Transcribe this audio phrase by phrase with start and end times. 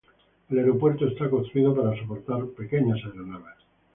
[0.49, 3.57] El aeropuerto está construido para soportar pequeñas aeronaves.